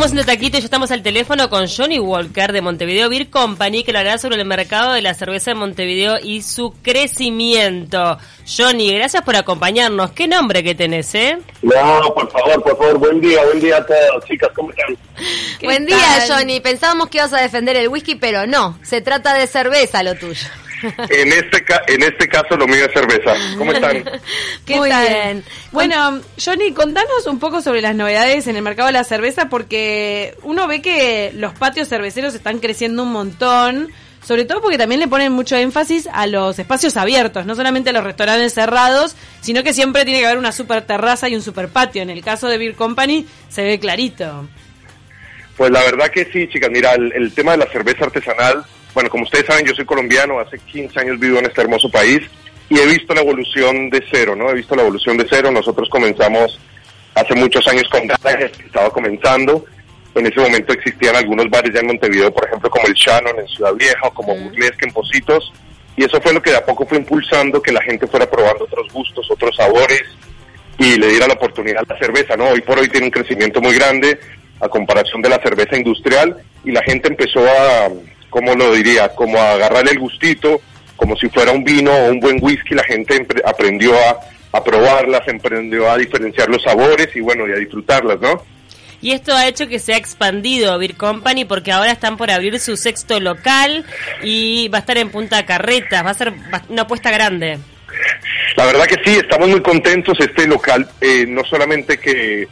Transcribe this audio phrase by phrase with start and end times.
[0.00, 3.84] seguimos en Taquito y ya estamos al teléfono con Johnny Walker de Montevideo Beer Company
[3.84, 8.16] que lo hará sobre el mercado de la cerveza de Montevideo y su crecimiento.
[8.46, 10.12] Johnny, gracias por acompañarnos.
[10.12, 11.38] ¿Qué nombre que tenés, eh?
[11.60, 14.96] No, por favor, por favor, buen día, buen día a todos, chicas, ¿cómo están?
[15.62, 16.60] Buen día, Johnny.
[16.60, 20.48] Pensábamos que ibas a defender el whisky, pero no, se trata de cerveza lo tuyo.
[20.82, 23.34] En este, en este caso lo mío es cerveza.
[23.58, 24.02] ¿Cómo están?
[24.66, 25.44] ¿Qué Muy bien.
[25.72, 30.36] Bueno, Johnny, contanos un poco sobre las novedades en el mercado de la cerveza porque
[30.42, 33.88] uno ve que los patios cerveceros están creciendo un montón.
[34.22, 37.94] Sobre todo porque también le ponen mucho énfasis a los espacios abiertos, no solamente a
[37.94, 41.68] los restaurantes cerrados, sino que siempre tiene que haber una super terraza y un super
[41.68, 42.02] patio.
[42.02, 44.46] En el caso de Beer Company se ve clarito.
[45.56, 46.70] Pues la verdad que sí, chicas.
[46.70, 50.58] Mira, el tema de la cerveza artesanal bueno, como ustedes saben, yo soy colombiano, hace
[50.58, 52.20] 15 años vivo en este hermoso país
[52.68, 54.48] y he visto la evolución de cero, ¿no?
[54.48, 55.50] He visto la evolución de cero.
[55.50, 56.58] Nosotros comenzamos
[57.14, 59.64] hace muchos años con Gallagher, estaba comenzando.
[60.14, 63.48] En ese momento existían algunos bares ya en Montevideo, por ejemplo, como el Shannon en
[63.48, 65.52] Ciudad Vieja o como Burlesque en Positos.
[65.96, 68.64] Y eso fue lo que de a poco fue impulsando que la gente fuera probando
[68.64, 70.04] otros gustos, otros sabores
[70.78, 72.48] y le diera la oportunidad a la cerveza, ¿no?
[72.48, 74.18] Hoy por hoy tiene un crecimiento muy grande
[74.60, 77.88] a comparación de la cerveza industrial y la gente empezó a,
[78.30, 79.08] ¿cómo lo diría?
[79.10, 80.60] Como a agarrarle el gustito,
[80.96, 84.20] como si fuera un vino o un buen whisky, la gente aprendió a,
[84.56, 88.42] a probarlas, aprendió a diferenciar los sabores y bueno, y a disfrutarlas, ¿no?
[89.02, 92.58] Y esto ha hecho que se ha expandido Beer Company porque ahora están por abrir
[92.60, 93.84] su sexto local
[94.22, 96.34] y va a estar en Punta Carretas, va a ser
[96.68, 97.58] una apuesta grande.
[98.56, 100.18] La verdad que sí, estamos muy contentos.
[100.20, 102.46] Este local, eh, no solamente que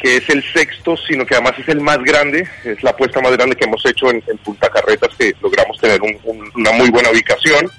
[0.00, 3.32] que es el sexto, sino que además es el más grande, es la apuesta más
[3.32, 6.00] grande que hemos hecho en, Punta Carretas, que logramos tener
[6.54, 7.70] una muy buena ubicación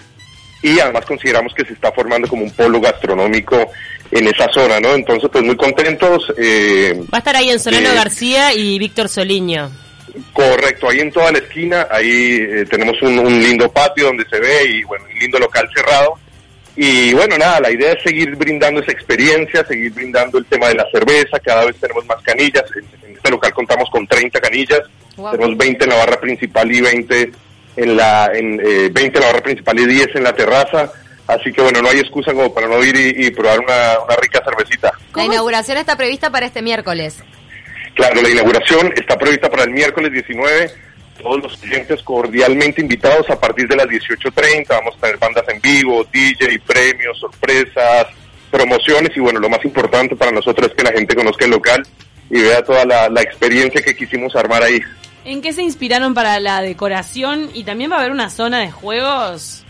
[0.61, 3.71] y además consideramos que se está formando como un polo gastronómico
[4.11, 4.93] en esa zona, ¿no?
[4.93, 6.31] Entonces, pues muy contentos.
[6.37, 9.71] Eh, Va a estar ahí en Solano García y Víctor Soliño.
[10.33, 14.39] Correcto, ahí en toda la esquina, ahí eh, tenemos un, un, lindo patio donde se
[14.39, 16.19] ve y bueno, un lindo local cerrado
[16.83, 20.73] y bueno, nada, la idea es seguir brindando esa experiencia, seguir brindando el tema de
[20.73, 24.81] la cerveza, cada vez tenemos más canillas, en, este local contamos con 30 canillas,
[25.15, 27.31] tenemos 20 en la barra principal y 20
[27.75, 30.91] en la, en, eh, 20 en la barra principal y 10 en la terraza,
[31.27, 34.41] así que bueno, no hay excusa como para no ir y, probar una, una rica
[34.43, 34.91] cervecita.
[35.13, 37.19] La inauguración está prevista para este miércoles.
[37.93, 40.71] Claro, la inauguración está prevista para el miércoles 19
[41.21, 44.67] todos los clientes cordialmente invitados a partir de las 18.30.
[44.69, 48.07] Vamos a tener bandas en vivo, DJ, premios, sorpresas,
[48.49, 51.83] promociones y bueno, lo más importante para nosotros es que la gente conozca el local
[52.29, 54.79] y vea toda la, experiencia que quisimos armar ahí.
[55.25, 58.71] ¿En qué se inspiraron para la decoración y también va a haber una zona de
[58.71, 59.63] juegos?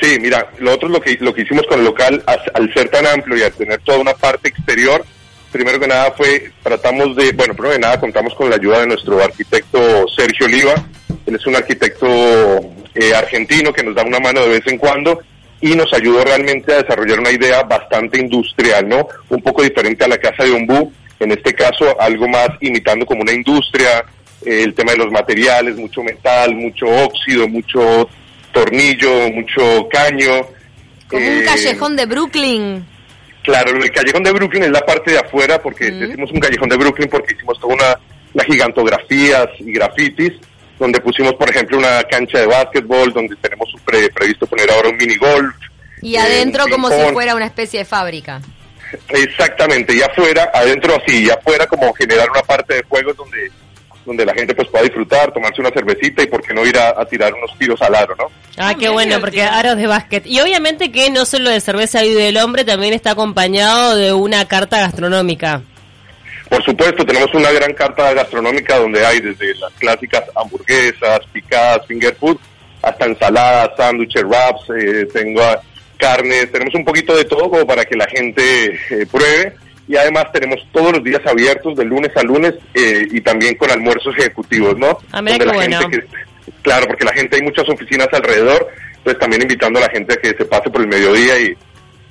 [0.00, 3.06] Sí, mira, lo otro lo que, lo que hicimos con el local, al ser tan
[3.06, 5.04] amplio y al tener toda una parte exterior,
[5.54, 8.88] primero que nada fue, tratamos de, bueno, primero que nada contamos con la ayuda de
[8.88, 10.74] nuestro arquitecto Sergio Oliva,
[11.26, 15.20] él es un arquitecto eh, argentino que nos da una mano de vez en cuando
[15.60, 19.06] y nos ayudó realmente a desarrollar una idea bastante industrial, ¿no?
[19.28, 23.22] Un poco diferente a la casa de Ombú, en este caso algo más imitando como
[23.22, 24.04] una industria,
[24.44, 28.08] eh, el tema de los materiales, mucho metal, mucho óxido, mucho
[28.52, 30.48] tornillo, mucho caño.
[31.06, 32.93] Como un eh, callejón de Brooklyn.
[33.44, 36.76] Claro, el callejón de Brooklyn es la parte de afuera, porque decimos un callejón de
[36.78, 37.98] Brooklyn porque hicimos toda una,
[38.32, 40.32] las gigantografías y grafitis,
[40.78, 45.16] donde pusimos, por ejemplo, una cancha de básquetbol, donde tenemos previsto poner ahora un mini
[45.16, 45.54] golf.
[46.00, 48.40] Y adentro como si fuera una especie de fábrica.
[49.10, 53.50] Exactamente, y afuera, adentro así, y afuera como generar una parte de juegos donde
[54.04, 57.04] donde la gente pues pueda disfrutar, tomarse una cervecita y por qué no ir a,
[57.06, 58.30] tirar unos tiros al aro, ¿no?
[58.56, 60.26] Ah, qué bueno, porque aros de básquet.
[60.26, 64.46] Y obviamente que no solo de cerveza y del hombre, también está acompañado de una
[64.46, 65.62] carta gastronómica.
[66.48, 72.14] Por supuesto, tenemos una gran carta gastronómica donde hay desde las clásicas hamburguesas, picadas, finger
[72.14, 72.38] food,
[72.82, 75.42] hasta ensaladas, sándwiches, wraps, eh, tengo
[75.96, 79.54] carnes, tenemos un poquito de todo como para que la gente eh, pruebe
[79.88, 83.70] y además tenemos todos los días abiertos de lunes a lunes eh, y también con
[83.70, 84.98] almuerzos ejecutivos, ¿no?
[85.12, 85.80] Ah, bueno.
[86.64, 88.66] Claro, porque la gente hay muchas oficinas alrededor,
[88.96, 91.56] entonces también invitando a la gente a que se pase por el mediodía y,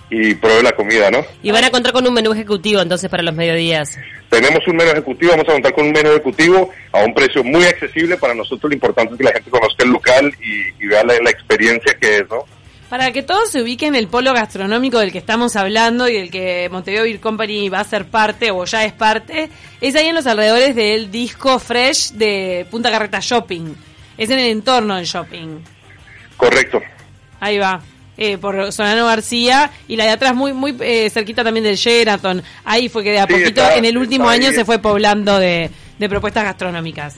[0.10, 1.26] y pruebe la comida, ¿no?
[1.42, 3.98] Y van a contar con un menú ejecutivo entonces para los mediodías.
[4.30, 7.64] Tenemos un menú ejecutivo, vamos a contar con un menú ejecutivo a un precio muy
[7.66, 8.16] accesible.
[8.18, 11.30] Para nosotros lo importante es que la gente conozca el local y, vea la, la
[11.32, 12.46] experiencia que es, ¿no?
[12.90, 16.70] Para que todos se ubiquen el polo gastronómico del que estamos hablando y del que
[16.70, 19.50] Montevideo Beer Company va a ser parte o ya es parte,
[19.82, 23.74] es ahí en los alrededores del disco Fresh de Punta Carreta Shopping.
[24.18, 25.60] Es en el entorno del shopping.
[26.38, 26.81] Correcto.
[27.39, 27.81] Ahí va.
[28.15, 32.44] Eh, por Solano García y la de atrás muy muy eh, cerquita también del Sheraton.
[32.63, 36.10] Ahí fue que de a poquito en el último año se fue poblando de, de
[36.10, 37.15] propuestas gastronómicas.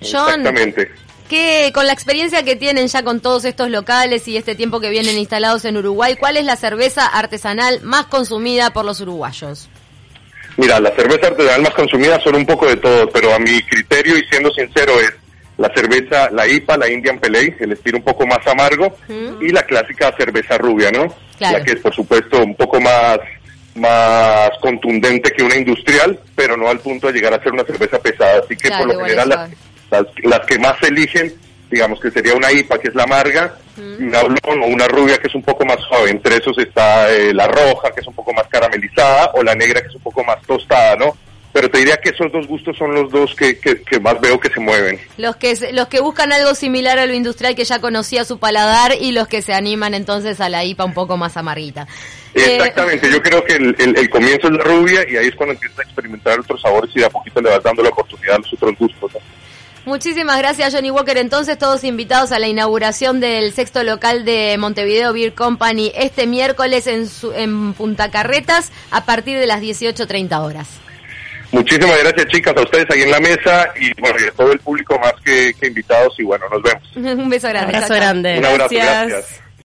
[0.00, 0.90] John, Exactamente.
[1.28, 4.88] ¿qué, con la experiencia que tienen ya con todos estos locales y este tiempo que
[4.88, 9.68] vienen instalados en Uruguay, ¿cuál es la cerveza artesanal más consumida por los uruguayos?
[10.56, 14.16] Mira, la cerveza artesanal más consumida son un poco de todo, pero a mi criterio
[14.16, 15.12] y siendo sincero es
[15.56, 18.96] la cerveza, la IPA, la Indian Pale, el estilo un poco más amargo,
[19.40, 21.14] y la clásica cerveza rubia, ¿no?
[21.38, 21.58] Claro.
[21.58, 23.18] La que es, por supuesto, un poco más
[23.76, 27.98] más contundente que una industrial, pero no al punto de llegar a ser una cerveza
[27.98, 28.40] pesada.
[28.40, 29.50] Así que Claro, por lo general las,
[29.90, 31.34] las, las que más se eligen,
[31.70, 35.18] digamos que sería una IPA que es la amarga, y una blonde o una rubia
[35.18, 36.10] que es un poco más suave.
[36.10, 39.80] Entre esos está eh, la roja que es un poco más caramelizada o la negra
[39.80, 41.16] que es un poco más tostada, ¿no?
[41.54, 44.38] Pero te diría que esos dos gustos son los dos que, que, que más veo
[44.40, 45.00] que se mueven.
[45.16, 48.92] Los que, los que buscan algo similar a lo industrial que ya conocía su paladar
[49.00, 51.86] y los que se animan entonces a la IPA un poco más amarguita.
[52.34, 55.34] Eh, Exactamente, yo creo que el, el- el comienzo es la rubia y ahí es
[55.36, 58.34] cuando empiezas a experimentar otros sabores y de a poquito le vas dando la oportunidad
[58.34, 59.12] a los otros gustos.
[59.14, 59.20] ¿no?
[59.86, 61.18] Muchísimas gracias Johnny Walker.
[61.18, 66.88] Entonces todos invitados a la inauguración del sexto local de Montevideo Beer Company este miércoles
[66.88, 70.68] en, su- en Punta Carretas a partir de las 18.30 horas.
[71.54, 74.58] Muchísimas gracias chicas a ustedes ahí en la mesa y bueno, y a todo el
[74.60, 76.96] público más que, que invitados y bueno, nos vemos.
[76.96, 77.76] Un beso grande.
[77.76, 78.06] Abrazo Chao, chao.
[78.06, 78.38] grande.
[78.38, 79.08] Un abrazo, Gracias.
[79.08, 79.43] gracias.